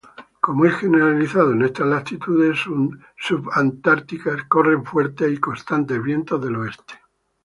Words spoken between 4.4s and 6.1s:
corren fuertes y constantes